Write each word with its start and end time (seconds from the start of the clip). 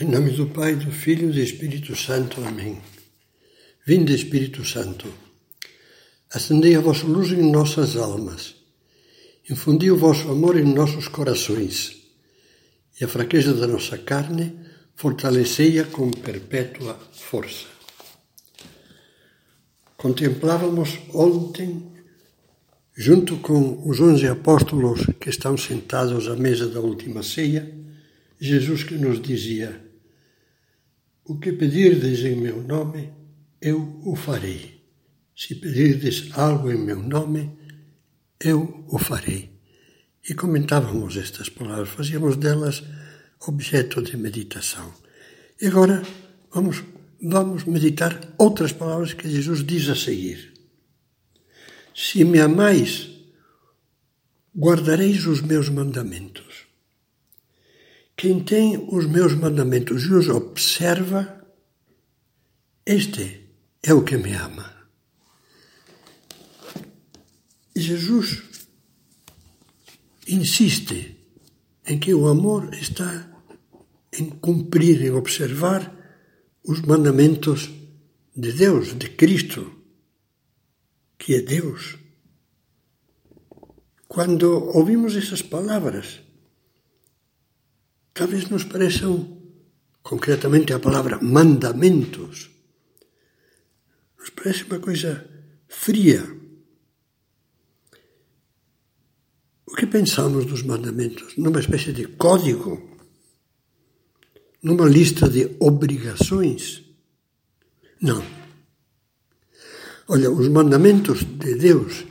Em 0.00 0.04
nome 0.04 0.30
do 0.30 0.46
Pai, 0.46 0.76
do 0.76 0.92
Filho 0.92 1.28
e 1.28 1.32
do 1.32 1.40
Espírito 1.40 1.96
Santo. 1.96 2.40
Amém. 2.44 2.80
Vinde, 3.84 4.14
Espírito 4.14 4.64
Santo, 4.64 5.12
acendei 6.32 6.76
a 6.76 6.80
vossa 6.80 7.04
luz 7.04 7.32
em 7.32 7.50
nossas 7.50 7.96
almas, 7.96 8.54
infundi 9.50 9.90
o 9.90 9.96
vosso 9.96 10.30
amor 10.30 10.56
em 10.56 10.72
nossos 10.72 11.08
corações, 11.08 11.96
e 13.00 13.04
a 13.04 13.08
fraqueza 13.08 13.52
da 13.52 13.66
nossa 13.66 13.98
carne 13.98 14.56
fortalecei-a 14.94 15.82
com 15.82 16.12
perpétua 16.12 16.96
força. 17.10 17.66
Contemplávamos 19.96 20.96
ontem, 21.12 21.90
junto 22.96 23.38
com 23.38 23.82
os 23.84 23.98
onze 23.98 24.28
apóstolos 24.28 25.04
que 25.20 25.28
estão 25.28 25.56
sentados 25.56 26.28
à 26.28 26.36
mesa 26.36 26.68
da 26.68 26.78
última 26.78 27.24
ceia, 27.24 27.76
Jesus 28.40 28.84
que 28.84 28.94
nos 28.94 29.20
dizia: 29.20 29.87
o 31.28 31.38
que 31.38 31.52
pedirdes 31.52 32.24
em 32.24 32.36
meu 32.36 32.62
nome, 32.62 33.12
eu 33.60 34.00
o 34.02 34.16
farei. 34.16 34.82
Se 35.36 35.54
pedirdes 35.54 36.30
algo 36.32 36.72
em 36.72 36.78
meu 36.78 37.02
nome, 37.02 37.52
eu 38.40 38.84
o 38.88 38.98
farei. 38.98 39.50
E 40.28 40.34
comentávamos 40.34 41.16
estas 41.16 41.50
palavras, 41.50 41.90
fazíamos 41.90 42.36
delas 42.36 42.82
objeto 43.46 44.02
de 44.02 44.16
meditação. 44.16 44.92
E 45.60 45.66
agora 45.66 46.02
vamos, 46.50 46.82
vamos 47.22 47.64
meditar 47.64 48.18
outras 48.38 48.72
palavras 48.72 49.12
que 49.12 49.28
Jesus 49.28 49.64
diz 49.64 49.88
a 49.90 49.94
seguir. 49.94 50.54
Se 51.94 52.24
me 52.24 52.40
amais, 52.40 53.10
guardareis 54.56 55.26
os 55.26 55.42
meus 55.42 55.68
mandamentos. 55.68 56.47
Quem 58.18 58.42
tem 58.42 58.76
os 58.90 59.06
meus 59.06 59.32
mandamentos 59.32 60.02
e 60.02 60.12
os 60.12 60.28
observa, 60.28 61.40
este 62.84 63.48
é 63.80 63.94
o 63.94 64.02
que 64.02 64.16
me 64.16 64.32
ama. 64.32 64.74
Jesus 67.76 68.42
insiste 70.26 71.16
em 71.86 72.00
que 72.00 72.12
o 72.12 72.26
amor 72.26 72.74
está 72.74 73.40
em 74.12 74.28
cumprir, 74.30 75.00
em 75.00 75.12
observar 75.12 75.94
os 76.64 76.80
mandamentos 76.80 77.70
de 78.36 78.52
Deus, 78.52 78.98
de 78.98 79.10
Cristo, 79.10 79.80
que 81.16 81.36
é 81.36 81.40
Deus. 81.40 81.96
Quando 84.08 84.50
ouvimos 84.74 85.14
essas 85.14 85.40
palavras, 85.40 86.26
talvez 88.18 88.50
nos 88.50 88.64
pareçam, 88.64 89.38
concretamente 90.02 90.72
a 90.72 90.80
palavra 90.80 91.22
mandamentos, 91.22 92.50
nos 94.18 94.30
parece 94.30 94.64
uma 94.64 94.80
coisa 94.80 95.24
fria. 95.68 96.26
O 99.64 99.76
que 99.76 99.86
pensamos 99.86 100.46
dos 100.46 100.64
mandamentos? 100.64 101.36
Numa 101.36 101.60
espécie 101.60 101.92
de 101.92 102.08
código? 102.08 102.98
Numa 104.60 104.88
lista 104.88 105.28
de 105.28 105.54
obrigações? 105.60 106.82
Não. 108.02 108.20
Olha, 110.08 110.28
os 110.28 110.48
mandamentos 110.48 111.22
de 111.22 111.54
Deus, 111.54 112.04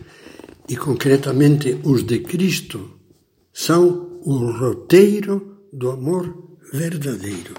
e 0.70 0.78
concretamente 0.78 1.82
os 1.84 2.04
de 2.04 2.20
Cristo, 2.20 2.98
são 3.52 4.22
o 4.24 4.52
roteiro 4.52 5.57
do 5.78 5.92
amor 5.92 6.58
verdadeiro. 6.74 7.54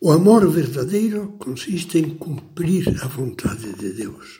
O 0.00 0.10
amor 0.10 0.50
verdadeiro 0.50 1.36
consiste 1.38 1.98
em 1.98 2.16
cumprir 2.16 2.88
a 3.00 3.06
vontade 3.06 3.72
de 3.74 3.92
Deus. 3.92 4.38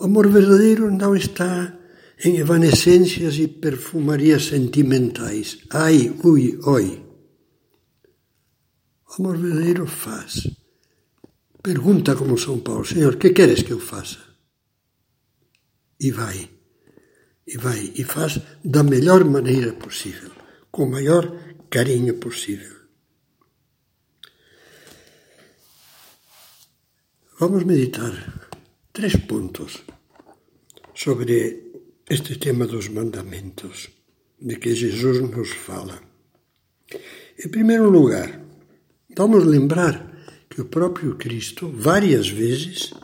O 0.00 0.04
amor 0.06 0.28
verdadeiro 0.28 0.90
não 0.90 1.14
está 1.14 1.78
em 2.24 2.38
evanescências 2.38 3.36
e 3.36 3.46
perfumarias 3.46 4.46
sentimentais. 4.46 5.58
Ai, 5.70 6.12
ui, 6.24 6.58
oi. 6.64 7.06
O 9.06 9.22
amor 9.22 9.36
verdadeiro 9.36 9.86
faz. 9.86 10.48
Pergunta 11.62 12.16
como 12.16 12.36
São 12.36 12.58
Paulo: 12.58 12.84
Senhor, 12.84 13.14
que 13.14 13.30
queres 13.30 13.62
que 13.62 13.72
eu 13.72 13.78
faça? 13.78 14.18
E 16.00 16.10
vai 16.10 16.50
e 17.52 17.58
vai 17.58 17.92
e 17.94 18.02
faz 18.04 18.40
da 18.64 18.82
melhor 18.82 19.24
maneira 19.24 19.72
possível, 19.74 20.30
com 20.70 20.84
o 20.84 20.90
maior 20.90 21.24
carinho 21.68 22.14
possível. 22.14 22.76
Vamos 27.38 27.64
meditar 27.64 28.12
três 28.92 29.16
pontos 29.16 29.82
sobre 30.94 31.72
este 32.08 32.38
tema 32.38 32.66
dos 32.66 32.88
mandamentos 32.88 33.90
de 34.40 34.56
que 34.56 34.74
Jesus 34.74 35.20
nos 35.20 35.50
fala. 35.50 36.00
Em 37.38 37.48
primeiro 37.48 37.90
lugar, 37.90 38.40
vamos 39.16 39.44
lembrar 39.44 40.10
que 40.48 40.60
o 40.60 40.66
próprio 40.66 41.16
Cristo 41.16 41.68
várias 41.68 42.28
vezes 42.28 42.94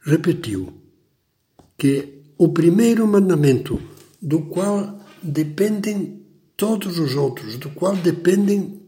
repetiu 0.00 0.72
que 1.76 2.17
o 2.38 2.48
primeiro 2.50 3.04
mandamento, 3.06 3.82
do 4.22 4.42
qual 4.42 5.04
dependem 5.20 6.24
todos 6.56 6.98
os 6.98 7.16
outros, 7.16 7.56
do 7.56 7.70
qual 7.70 7.96
dependem 7.96 8.80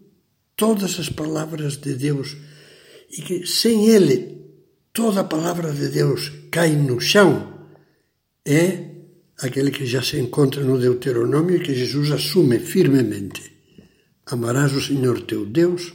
todas 0.54 1.00
as 1.00 1.08
palavras 1.08 1.76
de 1.76 1.94
Deus, 1.94 2.36
e 3.10 3.22
que 3.22 3.46
sem 3.46 3.88
ele 3.88 4.40
toda 4.92 5.20
a 5.20 5.24
palavra 5.24 5.72
de 5.72 5.88
Deus 5.88 6.30
cai 6.50 6.76
no 6.76 7.00
chão, 7.00 7.68
é 8.46 8.88
aquele 9.40 9.72
que 9.72 9.84
já 9.84 10.00
se 10.00 10.18
encontra 10.18 10.62
no 10.62 10.78
Deuteronômio 10.78 11.56
e 11.56 11.60
que 11.60 11.74
Jesus 11.74 12.12
assume 12.12 12.60
firmemente. 12.60 13.52
Amarás 14.26 14.72
o 14.74 14.80
Senhor 14.80 15.22
teu 15.22 15.44
Deus 15.44 15.92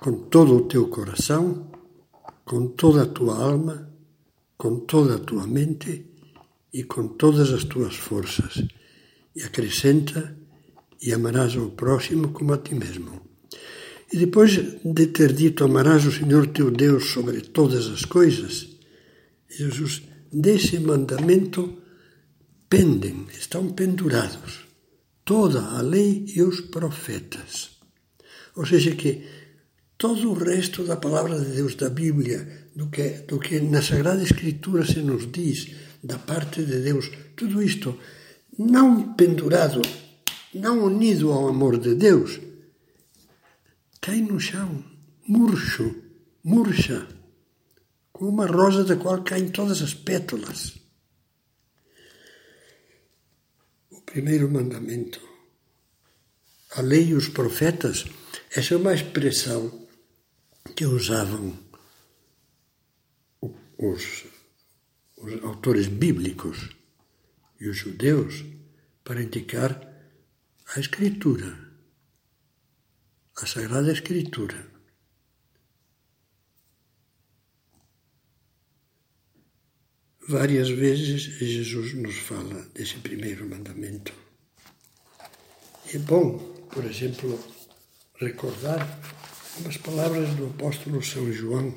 com 0.00 0.12
todo 0.28 0.56
o 0.56 0.62
teu 0.62 0.88
coração, 0.88 1.70
com 2.46 2.68
toda 2.68 3.02
a 3.02 3.06
tua 3.06 3.36
alma, 3.36 3.92
com 4.56 4.80
toda 4.80 5.16
a 5.16 5.18
tua 5.18 5.46
mente 5.46 6.09
e 6.72 6.84
com 6.84 7.08
todas 7.08 7.52
as 7.52 7.64
tuas 7.64 7.96
forças, 7.96 8.64
e 9.34 9.42
acrescenta: 9.42 10.36
e 11.02 11.12
amarás 11.12 11.56
ao 11.56 11.70
próximo 11.70 12.28
como 12.32 12.52
a 12.52 12.58
ti 12.58 12.74
mesmo. 12.74 13.22
E 14.12 14.16
depois 14.16 14.52
de 14.84 15.06
ter 15.06 15.32
dito: 15.32 15.64
amarás 15.64 16.04
o 16.06 16.12
Senhor 16.12 16.46
teu 16.48 16.70
Deus 16.70 17.10
sobre 17.10 17.40
todas 17.40 17.86
as 17.86 18.04
coisas, 18.04 18.68
Jesus, 19.48 20.02
desse 20.32 20.78
mandamento 20.78 21.78
pendem, 22.68 23.26
estão 23.32 23.68
pendurados 23.72 24.70
toda 25.24 25.60
a 25.60 25.80
lei 25.80 26.24
e 26.34 26.42
os 26.42 26.60
profetas. 26.60 27.70
Ou 28.56 28.66
seja, 28.66 28.96
que 28.96 29.24
todo 29.96 30.30
o 30.30 30.34
resto 30.34 30.82
da 30.82 30.96
palavra 30.96 31.38
de 31.38 31.52
Deus, 31.54 31.76
da 31.76 31.88
Bíblia, 31.88 32.68
do 32.74 32.88
que, 32.88 33.08
do 33.28 33.38
que 33.38 33.60
na 33.60 33.80
Sagrada 33.80 34.22
Escritura 34.24 34.84
se 34.84 34.98
nos 35.00 35.30
diz, 35.30 35.70
da 36.02 36.18
parte 36.18 36.64
de 36.64 36.80
Deus, 36.80 37.10
tudo 37.36 37.62
isto 37.62 37.98
não 38.58 39.14
pendurado, 39.14 39.82
não 40.54 40.84
unido 40.84 41.32
ao 41.32 41.48
amor 41.48 41.78
de 41.78 41.94
Deus, 41.94 42.40
cai 44.00 44.20
no 44.20 44.40
chão, 44.40 44.84
murcho, 45.26 45.94
murcha, 46.42 47.06
como 48.12 48.30
uma 48.30 48.46
rosa 48.46 48.84
da 48.84 48.96
qual 48.96 49.22
caem 49.22 49.48
todas 49.48 49.82
as 49.82 49.94
pétalas. 49.94 50.78
O 53.90 54.00
primeiro 54.02 54.50
mandamento. 54.50 55.20
A 56.72 56.82
lei 56.82 57.08
e 57.08 57.14
os 57.14 57.28
profetas, 57.28 58.04
essa 58.54 58.74
é 58.74 58.76
uma 58.76 58.94
expressão 58.94 59.88
que 60.76 60.84
usavam 60.84 61.58
os 63.76 64.24
os 65.20 65.42
autores 65.44 65.86
bíblicos 65.88 66.70
e 67.60 67.68
os 67.68 67.76
judeus 67.76 68.44
para 69.04 69.22
indicar 69.22 69.72
a 70.74 70.80
Escritura, 70.80 71.58
a 73.36 73.46
Sagrada 73.46 73.92
Escritura. 73.92 74.70
Várias 80.28 80.70
vezes 80.70 81.22
Jesus 81.22 81.94
nos 81.94 82.16
fala 82.16 82.62
desse 82.74 82.98
primeiro 82.98 83.48
mandamento. 83.48 84.12
É 85.92 85.98
bom, 85.98 86.38
por 86.72 86.84
exemplo, 86.84 87.38
recordar 88.14 89.00
umas 89.58 89.76
palavras 89.76 90.32
do 90.36 90.46
apóstolo 90.46 91.02
São 91.02 91.32
João 91.32 91.76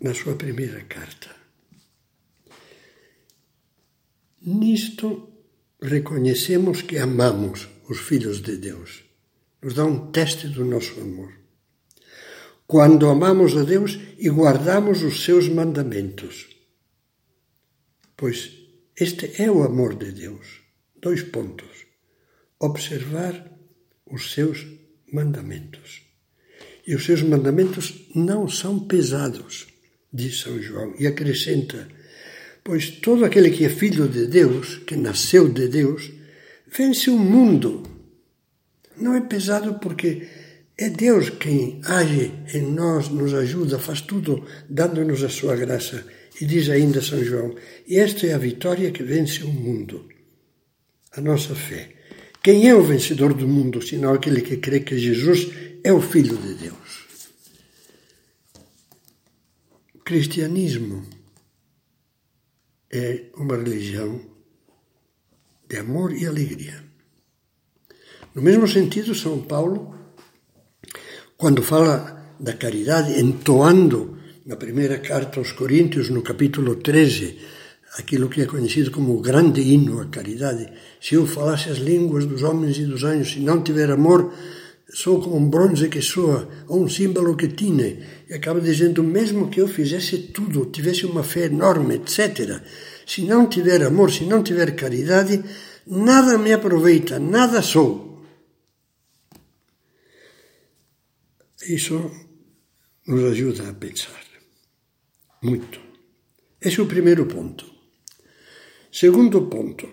na 0.00 0.12
sua 0.12 0.36
primeira 0.36 0.84
carta. 0.84 1.35
Nisto 4.46 5.28
reconhecemos 5.82 6.82
que 6.82 6.98
amamos 6.98 7.68
os 7.88 7.98
filhos 7.98 8.40
de 8.40 8.56
Deus. 8.56 9.02
Nos 9.60 9.74
dá 9.74 9.84
um 9.84 10.12
teste 10.12 10.46
do 10.46 10.64
nosso 10.64 11.00
amor. 11.00 11.32
Quando 12.64 13.08
amamos 13.08 13.56
a 13.56 13.64
Deus 13.64 13.98
e 14.16 14.28
guardamos 14.28 15.02
os 15.02 15.24
seus 15.24 15.48
mandamentos. 15.48 16.46
Pois 18.16 18.52
este 18.96 19.42
é 19.42 19.50
o 19.50 19.64
amor 19.64 19.96
de 19.96 20.12
Deus. 20.12 20.60
Dois 20.94 21.24
pontos. 21.24 21.84
Observar 22.60 23.50
os 24.08 24.32
seus 24.32 24.64
mandamentos. 25.12 26.02
E 26.86 26.94
os 26.94 27.04
seus 27.04 27.20
mandamentos 27.22 28.08
não 28.14 28.48
são 28.48 28.86
pesados, 28.86 29.66
diz 30.12 30.40
São 30.40 30.62
João, 30.62 30.94
e 31.00 31.06
acrescenta: 31.06 31.88
Pois 32.66 32.90
todo 32.90 33.24
aquele 33.24 33.52
que 33.52 33.64
é 33.64 33.68
filho 33.68 34.08
de 34.08 34.26
Deus, 34.26 34.78
que 34.78 34.96
nasceu 34.96 35.48
de 35.48 35.68
Deus, 35.68 36.10
vence 36.66 37.08
o 37.08 37.16
mundo. 37.16 37.84
Não 38.96 39.14
é 39.14 39.20
pesado 39.20 39.74
porque 39.74 40.26
é 40.76 40.90
Deus 40.90 41.30
quem 41.30 41.80
age 41.84 42.32
em 42.52 42.62
nós, 42.62 43.08
nos 43.08 43.32
ajuda, 43.34 43.78
faz 43.78 44.00
tudo, 44.00 44.44
dando-nos 44.68 45.22
a 45.22 45.28
sua 45.28 45.54
graça. 45.54 46.04
E 46.40 46.44
diz 46.44 46.68
ainda 46.68 47.00
São 47.00 47.22
João: 47.22 47.54
E 47.86 48.00
esta 48.00 48.26
é 48.26 48.34
a 48.34 48.38
vitória 48.38 48.90
que 48.90 49.04
vence 49.04 49.44
o 49.44 49.48
mundo, 49.48 50.08
a 51.12 51.20
nossa 51.20 51.54
fé. 51.54 51.90
Quem 52.42 52.68
é 52.68 52.74
o 52.74 52.82
vencedor 52.82 53.32
do 53.32 53.46
mundo, 53.46 53.80
senão 53.80 54.12
aquele 54.12 54.40
que 54.40 54.56
crê 54.56 54.80
que 54.80 54.98
Jesus 54.98 55.52
é 55.84 55.92
o 55.92 56.00
Filho 56.00 56.36
de 56.36 56.54
Deus? 56.54 57.06
O 59.94 60.00
cristianismo 60.00 61.15
é 62.96 63.30
uma 63.36 63.56
religião 63.56 64.20
de 65.68 65.76
amor 65.78 66.12
e 66.12 66.26
alegria. 66.26 66.84
No 68.34 68.42
mesmo 68.42 68.68
sentido, 68.68 69.14
São 69.14 69.42
Paulo, 69.42 69.94
quando 71.36 71.62
fala 71.62 72.34
da 72.38 72.52
caridade, 72.52 73.18
entoando 73.18 74.18
na 74.44 74.56
primeira 74.56 74.98
carta 74.98 75.40
aos 75.40 75.52
Coríntios, 75.52 76.10
no 76.10 76.22
capítulo 76.22 76.76
13, 76.76 77.38
aquilo 77.98 78.28
que 78.28 78.42
é 78.42 78.46
conhecido 78.46 78.90
como 78.90 79.16
o 79.16 79.20
grande 79.20 79.60
hino 79.60 80.00
à 80.00 80.06
caridade. 80.06 80.70
Se 81.00 81.14
eu 81.14 81.26
falasse 81.26 81.70
as 81.70 81.78
línguas 81.78 82.26
dos 82.26 82.42
homens 82.42 82.76
e 82.78 82.84
dos 82.84 83.04
anjos, 83.04 83.32
se 83.32 83.40
não 83.40 83.62
tiver 83.62 83.90
amor, 83.90 84.32
sou 84.92 85.20
como 85.20 85.36
um 85.36 85.48
bronze 85.48 85.88
que 85.88 86.00
soa, 86.00 86.48
ou 86.68 86.84
um 86.84 86.88
símbolo 86.88 87.36
que 87.36 87.48
tine. 87.48 88.04
E 88.28 88.34
acaba 88.34 88.60
dizendo, 88.60 89.02
mesmo 89.02 89.50
que 89.50 89.60
eu 89.60 89.68
fizesse 89.68 90.18
tudo, 90.28 90.66
tivesse 90.66 91.06
uma 91.06 91.22
fé 91.22 91.46
enorme, 91.46 91.96
etc., 91.96 92.62
se 93.06 93.22
não 93.22 93.48
tiver 93.48 93.82
amor, 93.82 94.10
se 94.10 94.24
não 94.24 94.42
tiver 94.42 94.74
caridade, 94.74 95.42
nada 95.86 96.36
me 96.38 96.52
aproveita, 96.52 97.18
nada 97.18 97.62
sou. 97.62 98.24
Isso 101.68 102.10
nos 103.06 103.24
ajuda 103.32 103.70
a 103.70 103.74
pensar. 103.74 104.24
Muito. 105.42 105.80
Esse 106.60 106.80
é 106.80 106.82
o 106.82 106.86
primeiro 106.86 107.26
ponto. 107.26 107.64
Segundo 108.90 109.46
ponto. 109.46 109.88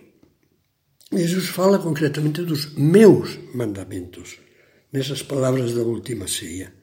Jesus 1.11 1.49
fala 1.49 1.77
concretamente 1.77 2.41
dos 2.41 2.73
meus 2.75 3.37
mandamentos, 3.53 4.39
nessas 4.93 5.23
palavras 5.23 5.73
da 5.73 5.81
última 5.81 6.27
ceia. 6.27 6.73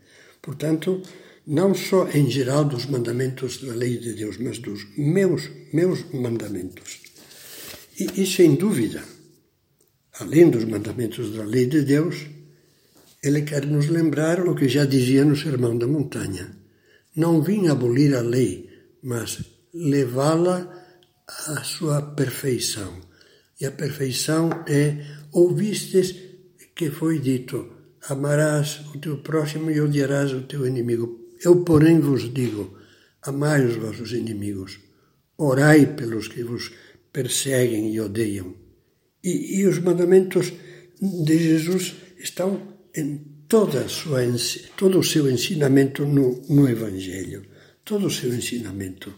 Portanto, 0.43 1.01
não 1.47 1.75
só 1.75 2.09
em 2.11 2.29
geral 2.31 2.65
dos 2.65 2.87
mandamentos 2.87 3.62
da 3.62 3.73
lei 3.73 3.99
de 3.99 4.12
Deus, 4.15 4.37
mas 4.39 4.59
dos 4.59 4.87
meus, 4.97 5.49
meus 5.73 6.05
mandamentos. 6.12 7.01
E, 7.99 8.23
e 8.23 8.27
sem 8.27 8.57
dúvida, 8.57 9.03
além 10.19 10.51
dos 10.51 10.65
mandamentos 10.65 11.35
da 11.35 11.45
lei 11.45 11.67
de 11.67 11.83
Deus, 11.83 12.27
ele 13.23 13.43
quer 13.43 13.67
nos 13.67 13.89
lembrar 13.89 14.41
o 14.47 14.55
que 14.55 14.69
já 14.69 14.85
dizia 14.85 15.25
no 15.25 15.37
Sermão 15.37 15.77
da 15.77 15.87
Montanha. 15.87 16.56
Não 17.15 17.43
vim 17.43 17.69
abolir 17.69 18.15
a 18.15 18.21
lei, 18.21 18.69
mas 19.03 19.43
levá-la 19.73 20.59
à 21.27 21.63
sua 21.63 22.03
perfeição. 22.03 23.01
E 23.61 23.67
a 23.67 23.71
perfeição 23.71 24.65
é 24.67 25.05
ouvistes 25.33 26.15
que 26.75 26.91
foi 26.91 27.19
dito: 27.19 27.80
amarás 28.08 28.81
o 28.94 28.99
teu 28.99 29.19
próximo 29.19 29.70
e 29.70 29.81
odiarás 29.81 30.32
o 30.32 30.43
teu 30.43 30.67
inimigo. 30.67 31.20
Eu, 31.44 31.62
porém, 31.64 32.00
vos 32.00 32.32
digo: 32.32 32.76
amai 33.23 33.64
os 33.64 33.76
vossos 33.76 34.12
inimigos, 34.12 34.79
orai 35.37 35.94
pelos 35.94 36.29
que 36.29 36.43
vos 36.43 36.73
perseguem 37.12 37.93
e 37.94 38.00
odeiam. 38.00 38.55
E, 39.23 39.61
e 39.61 39.67
os 39.67 39.79
mandamentos 39.79 40.52
de 41.00 41.38
Jesus 41.38 41.94
estão 42.19 42.79
em 42.94 43.19
toda 43.49 43.88
sua, 43.88 44.20
todo 44.76 44.99
o 44.99 45.05
seu 45.05 45.31
ensinamento 45.31 46.06
no, 46.06 46.43
no 46.49 46.69
Evangelho, 46.69 47.44
todo 47.85 48.06
o 48.06 48.11
seu 48.11 48.32
ensinamento. 48.35 49.12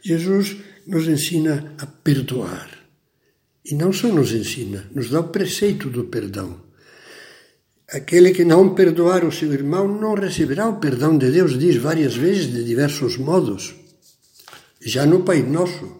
Jesus 0.00 0.56
nos 0.86 1.06
ensina 1.06 1.74
a 1.78 1.86
perdoar. 1.86 2.78
E 3.64 3.74
não 3.74 3.92
só 3.92 4.08
nos 4.08 4.32
ensina, 4.32 4.90
nos 4.94 5.10
dá 5.10 5.20
o 5.20 5.28
preceito 5.28 5.88
do 5.88 6.04
perdão. 6.04 6.60
Aquele 7.92 8.32
que 8.32 8.42
não 8.42 8.74
perdoar 8.74 9.22
o 9.22 9.30
seu 9.30 9.52
irmão 9.52 9.86
não 9.86 10.14
receberá 10.14 10.66
o 10.66 10.80
perdão 10.80 11.18
de 11.18 11.30
Deus, 11.30 11.58
diz 11.58 11.76
várias 11.76 12.16
vezes 12.16 12.50
de 12.50 12.64
diversos 12.64 13.18
modos. 13.18 13.74
Já 14.80 15.04
no 15.04 15.22
Pai 15.24 15.42
Nosso, 15.42 15.92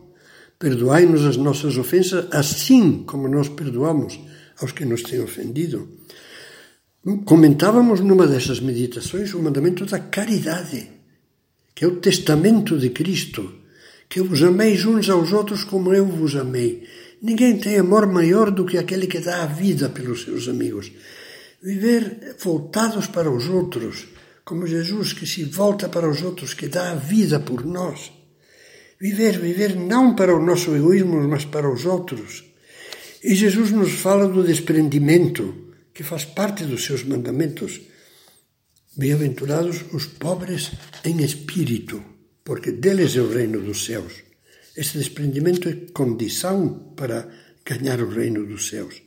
perdoai-nos 0.58 1.26
as 1.26 1.36
nossas 1.36 1.76
ofensas, 1.76 2.28
assim 2.32 3.02
como 3.04 3.28
nós 3.28 3.50
perdoamos 3.50 4.18
aos 4.58 4.72
que 4.72 4.86
nos 4.86 5.02
têm 5.02 5.20
ofendido. 5.20 5.86
Comentávamos 7.26 8.00
numa 8.00 8.26
dessas 8.26 8.58
meditações 8.58 9.34
o 9.34 9.42
mandamento 9.42 9.84
da 9.84 9.98
caridade, 9.98 10.88
que 11.74 11.84
é 11.84 11.88
o 11.88 11.96
testamento 11.96 12.78
de 12.78 12.88
Cristo, 12.88 13.52
que 14.08 14.22
vos 14.22 14.42
ameis 14.42 14.82
uns 14.86 15.10
aos 15.10 15.30
outros 15.30 15.62
como 15.62 15.92
eu 15.92 16.06
vos 16.06 16.36
amei. 16.36 16.88
Ninguém 17.20 17.58
tem 17.58 17.78
amor 17.78 18.06
maior 18.06 18.50
do 18.50 18.64
que 18.64 18.78
aquele 18.78 19.06
que 19.06 19.18
dá 19.18 19.42
a 19.42 19.46
vida 19.46 19.90
pelos 19.90 20.22
seus 20.22 20.48
amigos 20.48 20.90
viver 21.62 22.36
voltados 22.40 23.06
para 23.06 23.30
os 23.30 23.48
outros, 23.48 24.08
como 24.44 24.66
Jesus 24.66 25.12
que 25.12 25.26
se 25.26 25.44
volta 25.44 25.88
para 25.88 26.10
os 26.10 26.20
outros, 26.20 26.54
que 26.54 26.66
dá 26.66 26.90
a 26.90 26.96
vida 26.96 27.38
por 27.38 27.64
nós. 27.64 28.12
Viver, 29.00 29.38
viver 29.38 29.76
não 29.76 30.14
para 30.14 30.34
o 30.34 30.44
nosso 30.44 30.74
egoísmo, 30.74 31.26
mas 31.28 31.44
para 31.44 31.72
os 31.72 31.86
outros. 31.86 32.44
E 33.22 33.34
Jesus 33.34 33.70
nos 33.70 33.92
fala 33.92 34.26
do 34.28 34.42
desprendimento, 34.42 35.72
que 35.94 36.02
faz 36.02 36.24
parte 36.24 36.64
dos 36.64 36.84
seus 36.84 37.04
mandamentos. 37.04 37.80
Bem-aventurados 38.96 39.84
os 39.92 40.06
pobres 40.06 40.72
em 41.04 41.22
espírito, 41.22 42.02
porque 42.44 42.72
deles 42.72 43.16
é 43.16 43.20
o 43.20 43.32
reino 43.32 43.60
dos 43.60 43.84
céus. 43.84 44.12
Esse 44.76 44.98
desprendimento 44.98 45.68
é 45.68 45.92
condição 45.92 46.92
para 46.96 47.28
ganhar 47.64 48.00
o 48.00 48.08
reino 48.08 48.44
dos 48.44 48.68
céus 48.68 49.02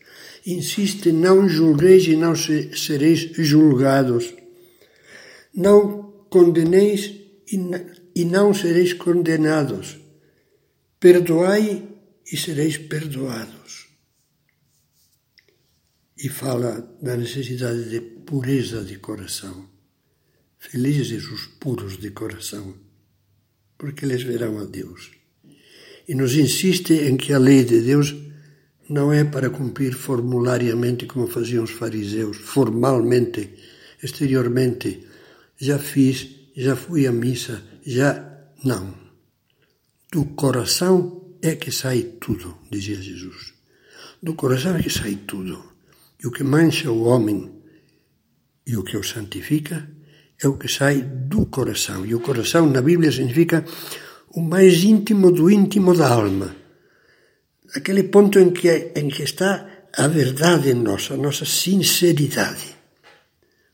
insiste: 0.46 1.12
não 1.12 1.48
julgueis 1.48 2.06
e 2.08 2.16
não 2.16 2.36
sereis 2.36 3.32
julgados. 3.38 4.34
Não 5.54 6.26
condeneis 6.30 7.14
e 8.16 8.26
não 8.26 8.54
sereis 8.54 8.94
condenados. 8.94 9.98
Perdoai 11.00 11.88
e 12.32 12.38
sereis 12.38 12.78
perdoados. 12.78 13.88
E 16.18 16.30
fala 16.30 16.98
da 17.02 17.16
necessidade 17.18 17.90
de 17.90 18.02
pureza 18.02 18.84
de 18.84 18.98
coração. 18.98 19.70
Felizes 20.58 21.30
os 21.30 21.46
puros 21.46 22.00
de 22.00 22.10
coração, 22.10 22.76
porque 23.78 24.06
eles 24.06 24.24
verão 24.24 24.58
a 24.58 24.66
Deus. 24.66 25.12
E 26.08 26.16
nos 26.16 26.36
insiste 26.36 26.94
em 26.94 27.18
que 27.18 27.34
a 27.34 27.38
lei 27.38 27.64
de 27.64 27.82
Deus 27.82 28.16
não 28.90 29.12
é 29.12 29.24
para 29.24 29.50
cumprir 29.50 29.94
formulariamente 29.94 31.06
como 31.06 31.28
faziam 31.28 31.64
os 31.64 31.72
fariseus, 31.72 32.38
formalmente, 32.38 33.50
exteriormente. 34.02 35.08
Já 35.58 35.80
fiz, 35.80 36.30
já 36.56 36.76
fui 36.76 37.08
à 37.08 37.12
missa, 37.12 37.64
já. 37.86 38.32
Não. 38.64 38.94
Do 40.12 40.26
coração 40.26 41.36
é 41.42 41.56
que 41.56 41.72
sai 41.72 42.02
tudo, 42.20 42.58
dizia 42.72 42.96
Jesus. 42.96 43.54
Do 44.22 44.34
coração 44.34 44.76
é 44.76 44.84
que 44.84 44.90
sai 44.90 45.16
tudo. 45.28 45.74
E 46.24 46.28
o 46.28 46.32
que 46.32 46.44
mancha 46.44 46.92
o 46.92 47.04
homem 47.04 47.52
e 48.66 48.76
o 48.78 48.84
que 48.84 48.98
o 48.98 49.04
santifica 49.04 49.88
é 50.42 50.48
o 50.48 50.58
que 50.58 50.68
sai 50.68 51.02
do 51.02 51.46
coração. 51.48 52.06
E 52.06 52.16
o 52.16 52.20
coração 52.20 52.70
na 52.70 52.82
Bíblia 52.82 53.12
significa 53.12 53.66
o 54.30 54.42
mais 54.42 54.84
íntimo 54.84 55.32
do 55.32 55.50
íntimo 55.50 55.94
da 55.96 56.10
alma 56.10 56.65
aquele 57.76 58.04
ponto 58.04 58.40
em 58.40 58.52
que, 58.52 58.92
em 58.96 59.10
que 59.10 59.24
está 59.24 59.68
a 59.94 60.08
verdade 60.08 60.74
nossa, 60.74 61.14
a 61.14 61.18
nossa 61.18 61.46
sinceridade. 61.46 62.76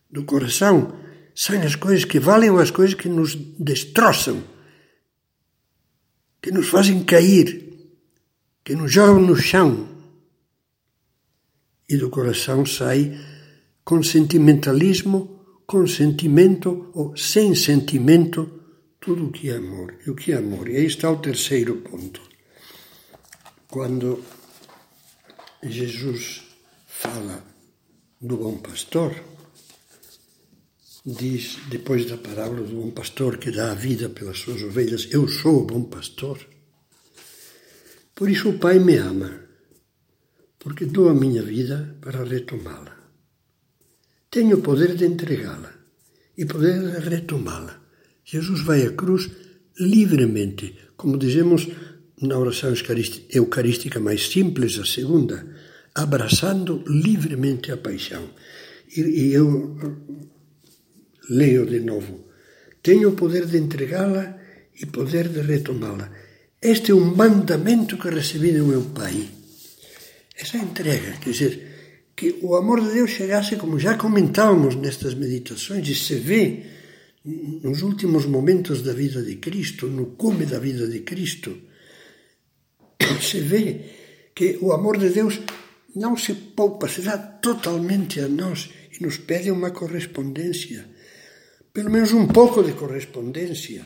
Do 0.10 0.24
coração 0.24 1.00
saem 1.36 1.62
as 1.62 1.76
coisas 1.76 2.04
que 2.06 2.20
valem 2.20 2.50
ou 2.50 2.60
as 2.60 2.72
coisas 2.72 2.96
que 2.96 3.08
nos 3.08 3.36
destroçam, 3.36 4.44
que 6.42 6.52
nos 6.52 6.68
fazem 6.68 7.04
cair, 7.04 7.48
que 8.64 8.76
nos 8.76 8.92
jogam 8.92 9.22
no 9.22 9.36
chão. 9.36 9.90
e 11.90 11.98
do 11.98 12.10
coração 12.10 12.66
sai 12.66 13.20
com 13.84 14.02
sentimentalismo, 14.02 15.64
com 15.68 15.86
sentimento 15.86 16.90
ou 16.94 17.18
sem 17.18 17.54
sentimento, 17.54 18.50
tudo 18.98 19.26
o 19.26 19.32
que 19.32 19.50
é 19.50 19.58
amor. 19.58 19.96
E 20.08 20.10
o 20.10 20.16
que 20.16 20.32
é 20.32 20.38
amor? 20.38 20.70
E 20.70 20.78
aí 20.78 20.86
está 20.86 21.12
o 21.12 21.18
terceiro 21.18 21.78
ponto. 21.78 22.31
Quando 23.72 24.22
Jesus 25.64 26.44
fala 26.86 27.42
do 28.20 28.36
bom 28.36 28.58
pastor, 28.58 29.16
diz, 31.06 31.56
depois 31.70 32.06
da 32.06 32.18
parábola 32.18 32.68
do 32.68 32.76
bom 32.76 32.92
pastor 32.92 33.38
que 33.38 33.50
dá 33.50 33.72
a 33.72 33.76
vida 33.76 34.10
pelas 34.10 34.40
suas 34.40 34.62
ovelhas, 34.62 35.08
eu 35.12 35.26
sou 35.26 35.62
o 35.62 35.66
bom 35.66 35.84
pastor. 35.84 36.46
Por 38.14 38.30
isso 38.30 38.50
o 38.50 38.60
Pai 38.60 38.78
me 38.78 38.98
ama, 38.98 39.40
porque 40.60 40.84
dou 40.84 41.08
a 41.08 41.14
minha 41.14 41.42
vida 41.42 41.98
para 42.02 42.26
retomá-la. 42.26 42.98
Tenho 44.30 44.58
o 44.58 44.62
poder 44.62 44.98
de 44.98 45.06
entregá-la 45.06 45.74
e 46.38 46.44
poder 46.44 46.78
de 46.78 47.08
retomá-la. 47.08 47.82
Jesus 48.26 48.64
vai 48.64 48.86
à 48.86 48.92
cruz 48.92 49.32
livremente, 49.80 50.78
como 50.98 51.18
dizemos 51.18 51.70
na 52.22 52.38
oração 52.38 52.74
eucarística 53.34 54.00
mais 54.00 54.28
simples, 54.28 54.78
a 54.78 54.86
segunda, 54.86 55.46
abraçando 55.96 56.84
livremente 56.88 57.72
a 57.72 57.78
paixão. 57.78 58.30
E, 58.96 59.02
e 59.02 59.34
eu 59.34 59.76
leio 61.30 61.66
de 61.66 61.80
novo. 61.80 62.28
Tenho 62.84 63.10
o 63.10 63.16
poder 63.16 63.46
de 63.46 63.58
entregá-la 63.58 64.38
e 64.80 64.86
poder 64.86 65.30
de 65.30 65.42
retomá-la. 65.42 66.12
Este 66.62 66.92
é 66.92 66.96
um 66.96 67.16
mandamento 67.16 67.98
que 67.98 68.10
recebi 68.10 68.52
do 68.52 68.66
meu 68.66 68.84
Pai. 68.94 69.28
Essa 70.36 70.58
entrega, 70.58 71.18
quer 71.20 71.32
dizer, 71.32 71.72
que 72.16 72.40
o 72.42 72.56
amor 72.56 72.82
de 72.82 72.94
Deus 72.94 73.12
chegasse, 73.12 73.56
como 73.56 73.80
já 73.80 73.98
comentávamos 73.98 74.76
nestas 74.76 75.14
meditações, 75.16 75.88
e 75.88 75.96
se 75.96 76.16
vê 76.16 76.64
nos 77.64 77.82
últimos 77.82 78.26
momentos 78.26 78.82
da 78.82 78.94
vida 78.94 79.22
de 79.22 79.36
Cristo, 79.36 79.88
no 79.88 80.08
cume 80.08 80.46
da 80.46 80.60
vida 80.60 80.88
de 80.88 81.00
Cristo, 81.00 81.56
se 83.22 83.40
vê 83.40 83.86
que 84.36 84.58
o 84.62 84.72
amor 84.72 84.98
de 84.98 85.10
Deus 85.10 85.40
não 85.96 86.16
se 86.16 86.34
poupa, 86.34 86.88
se 86.88 87.02
dá 87.02 87.18
totalmente 87.18 88.20
a 88.20 88.28
nós 88.28 88.70
e 88.98 89.04
nos 89.04 89.18
pede 89.18 89.52
uma 89.52 89.72
correspondência, 89.72 90.88
pelo 91.74 91.92
menos 91.92 92.12
um 92.12 92.28
pouco 92.28 92.64
de 92.64 92.74
correspondência. 92.74 93.86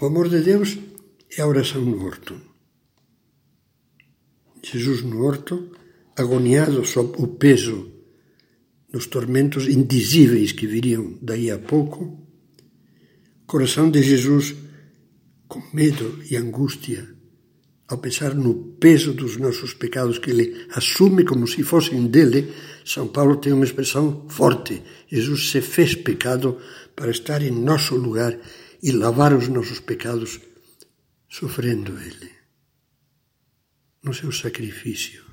O 0.00 0.06
amor 0.06 0.28
de 0.28 0.40
Deus 0.40 0.76
é 1.36 1.42
a 1.42 1.46
oração 1.46 1.82
no 1.82 2.04
horto. 2.04 2.40
Jesus 4.62 5.02
no 5.02 5.24
horto, 5.24 5.70
agoniado 6.16 6.84
sob 6.84 7.14
o 7.22 7.28
peso 7.28 7.92
dos 8.90 9.06
tormentos 9.06 9.68
indizíveis 9.68 10.52
que 10.52 10.66
viriam 10.66 11.18
daí 11.22 11.50
a 11.50 11.58
pouco, 11.58 12.26
coração 13.46 13.90
de 13.90 14.02
Jesus 14.02 14.54
com 15.46 15.62
medo 15.72 16.20
e 16.28 16.36
angústia 16.36 17.15
ao 17.88 17.98
pensar 17.98 18.34
no 18.34 18.76
peso 18.78 19.12
dos 19.12 19.36
nossos 19.36 19.72
pecados 19.72 20.18
que 20.18 20.30
ele 20.30 20.66
assume 20.70 21.24
como 21.24 21.46
se 21.46 21.62
fossem 21.62 22.06
dele, 22.06 22.52
São 22.84 23.06
Paulo 23.06 23.36
tem 23.36 23.52
uma 23.52 23.64
expressão 23.64 24.28
forte. 24.28 24.82
Jesus 25.08 25.50
se 25.50 25.60
fez 25.60 25.94
pecado 25.94 26.58
para 26.96 27.10
estar 27.10 27.42
em 27.42 27.50
nosso 27.50 27.94
lugar 27.94 28.38
e 28.82 28.90
lavar 28.90 29.32
os 29.32 29.48
nossos 29.48 29.80
pecados, 29.80 30.40
sofrendo 31.28 31.96
ele 32.00 32.30
no 34.02 34.12
seu 34.12 34.32
sacrifício. 34.32 35.24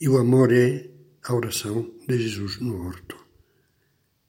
E 0.00 0.08
o 0.08 0.18
amor 0.18 0.52
é 0.52 0.90
a 1.24 1.34
oração 1.34 1.94
de 2.06 2.18
Jesus 2.18 2.60
no 2.60 2.86
horto, 2.86 3.16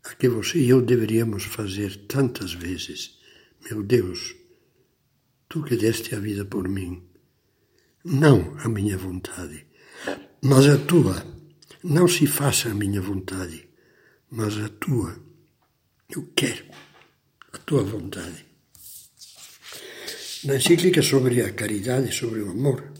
a 0.03 0.15
que 0.15 0.27
você 0.27 0.59
e 0.59 0.69
eu 0.69 0.81
deveríamos 0.81 1.43
fazer 1.43 2.07
tantas 2.07 2.53
vezes. 2.53 3.19
Meu 3.69 3.83
Deus, 3.83 4.35
tu 5.49 5.63
que 5.63 5.75
deste 5.75 6.15
a 6.15 6.19
vida 6.19 6.45
por 6.45 6.69
mim. 6.69 7.03
Não 8.05 8.55
a 8.59 8.69
minha 8.69 8.97
vontade, 8.97 9.65
mas 10.41 10.65
a 10.67 10.77
tua. 10.77 11.25
Não 11.83 12.07
se 12.07 12.27
faça 12.27 12.69
a 12.69 12.73
minha 12.73 13.01
vontade, 13.01 13.67
mas 14.29 14.57
a 14.57 14.69
tua. 14.69 15.19
Eu 16.09 16.31
quero 16.35 16.65
a 17.51 17.57
tua 17.57 17.83
vontade. 17.83 18.45
Na 20.45 20.55
encíclica 20.55 21.01
sobre 21.01 21.41
a 21.41 21.51
caridade, 21.51 22.13
sobre 22.13 22.41
o 22.41 22.51
amor, 22.51 22.93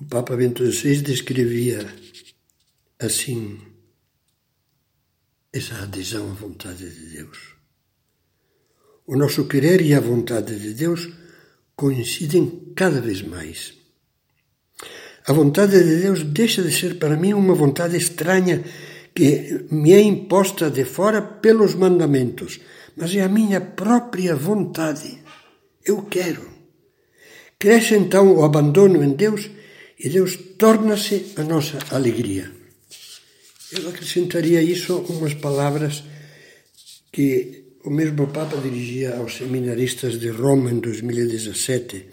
o 0.00 0.04
Papa 0.06 0.36
Bento 0.36 0.70
XVI 0.70 1.00
descrevia 1.00 1.80
assim 2.98 3.60
essa 5.52 5.82
adesão 5.82 6.30
à 6.30 6.34
vontade 6.34 6.90
de 6.90 7.16
Deus. 7.16 7.61
O 9.06 9.16
nosso 9.16 9.48
querer 9.48 9.80
e 9.80 9.94
a 9.94 10.00
vontade 10.00 10.58
de 10.58 10.74
Deus 10.74 11.08
coincidem 11.74 12.72
cada 12.76 13.00
vez 13.00 13.22
mais. 13.22 13.74
A 15.26 15.32
vontade 15.32 15.82
de 15.82 15.96
Deus 16.02 16.22
deixa 16.22 16.62
de 16.62 16.72
ser 16.72 16.98
para 16.98 17.16
mim 17.16 17.32
uma 17.32 17.54
vontade 17.54 17.96
estranha 17.96 18.62
que 19.14 19.66
me 19.70 19.92
é 19.92 20.00
imposta 20.00 20.70
de 20.70 20.84
fora 20.84 21.20
pelos 21.20 21.74
mandamentos, 21.74 22.60
mas 22.96 23.14
é 23.14 23.22
a 23.22 23.28
minha 23.28 23.60
própria 23.60 24.34
vontade. 24.34 25.18
Eu 25.84 26.02
quero. 26.02 26.48
Cresce 27.58 27.94
então 27.94 28.36
o 28.36 28.44
abandono 28.44 29.02
em 29.02 29.12
Deus 29.12 29.50
e 29.98 30.08
Deus 30.08 30.36
torna-se 30.58 31.32
a 31.36 31.42
nossa 31.42 31.78
alegria. 31.90 32.50
Eu 33.72 33.88
acrescentaria 33.88 34.62
isso 34.62 34.98
umas 35.08 35.34
palavras 35.34 36.04
que 37.12 37.61
o 37.84 37.90
mesmo 37.90 38.28
Papa 38.28 38.56
dirigia 38.56 39.16
aos 39.16 39.36
seminaristas 39.36 40.18
de 40.18 40.28
Roma 40.28 40.70
em 40.70 40.78
2017, 40.78 42.08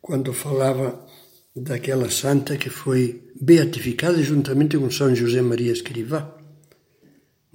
quando 0.00 0.32
falava 0.32 1.06
daquela 1.54 2.10
santa 2.10 2.56
que 2.56 2.68
foi 2.68 3.30
beatificada 3.40 4.20
juntamente 4.22 4.76
com 4.76 4.90
São 4.90 5.14
José 5.14 5.40
Maria 5.40 5.72
Escrivá. 5.72 6.36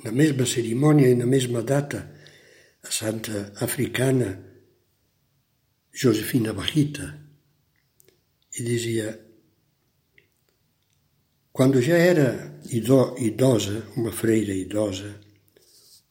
Na 0.03 0.11
mesma 0.11 0.45
cerimônia 0.45 1.09
e 1.09 1.15
na 1.15 1.25
mesma 1.25 1.61
data, 1.61 2.11
a 2.83 2.89
santa 2.89 3.53
africana 3.59 4.43
Josefina 5.93 6.53
Barrita, 6.53 7.19
e 8.57 8.63
dizia: 8.63 9.19
quando 11.51 11.81
já 11.81 11.97
era 11.97 12.59
idosa, 12.69 13.85
uma 13.95 14.11
freira 14.11 14.53
idosa, 14.53 15.20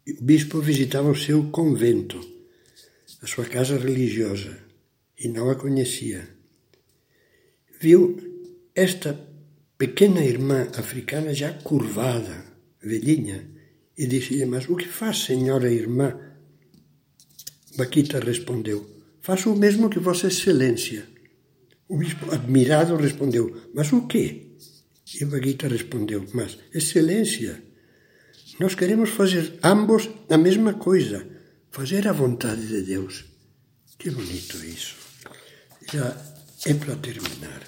o 0.06 0.24
bispo 0.24 0.60
visitava 0.60 1.10
o 1.10 1.16
seu 1.16 1.50
convento, 1.50 2.20
a 3.22 3.26
sua 3.26 3.44
casa 3.44 3.78
religiosa, 3.78 4.58
e 5.18 5.28
não 5.28 5.50
a 5.50 5.54
conhecia. 5.54 6.28
Viu 7.80 8.16
esta 8.74 9.18
pequena 9.76 10.24
irmã 10.24 10.68
africana 10.76 11.34
já 11.34 11.52
curvada, 11.52 12.44
velhinha, 12.82 13.46
e 13.96 14.06
disse-lhe: 14.06 14.46
Mas 14.46 14.68
o 14.68 14.76
que 14.76 14.88
faz, 14.88 15.18
senhora 15.24 15.70
irmã? 15.70 16.18
Baquita 17.76 18.18
respondeu: 18.20 18.88
Faço 19.20 19.52
o 19.52 19.56
mesmo 19.56 19.90
que 19.90 19.98
Vossa 19.98 20.28
Excelência. 20.28 21.06
O 21.88 21.98
bispo, 21.98 22.30
admirado, 22.30 22.96
respondeu: 22.96 23.54
Mas 23.74 23.92
o 23.92 24.06
quê? 24.06 24.46
E 25.20 25.24
Baquita 25.24 25.68
respondeu: 25.68 26.24
Mas, 26.32 26.58
Excelência, 26.72 27.62
nós 28.60 28.74
queremos 28.74 29.08
fazer 29.08 29.54
ambos 29.64 30.10
a 30.28 30.36
mesma 30.36 30.74
coisa, 30.74 31.26
fazer 31.70 32.06
a 32.06 32.12
vontade 32.12 32.66
de 32.66 32.82
Deus. 32.82 33.24
Que 33.98 34.10
bonito 34.10 34.58
isso. 34.58 34.96
Já 35.90 36.14
é 36.66 36.74
para 36.74 36.94
terminar. 36.96 37.62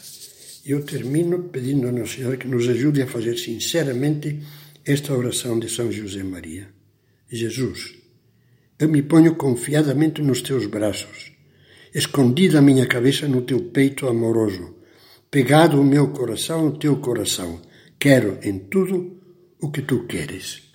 Eu 0.67 0.85
termino 0.85 1.45
pedindo 1.45 1.89
ao 1.89 2.07
Senhor 2.07 2.37
que 2.37 2.47
nos 2.47 2.69
ajude 2.69 3.01
a 3.01 3.07
fazer 3.07 3.39
sinceramente 3.39 4.41
esta 4.85 5.15
oração 5.15 5.59
de 5.59 5.71
São 5.71 5.91
José 5.91 6.23
Maria. 6.23 6.69
Jesus, 7.27 7.95
eu 8.79 8.91
me 8.91 9.01
ponho 9.01 9.35
confiadamente 9.37 10.21
nos 10.21 10.43
teus 10.43 10.67
braços, 10.67 11.33
escondida 11.95 12.59
a 12.59 12.63
minha 12.63 12.87
cabeça 12.87 13.27
no 13.27 13.41
teu 13.41 13.71
peito 13.71 14.07
amoroso, 14.07 14.77
pegado 15.31 15.81
o 15.81 15.85
meu 15.85 16.09
coração 16.09 16.67
ao 16.67 16.73
teu 16.73 16.99
coração. 16.99 17.63
Quero 17.99 18.39
em 18.43 18.59
tudo 18.59 19.19
o 19.59 19.71
que 19.71 19.81
tu 19.81 20.05
queres. 20.07 20.72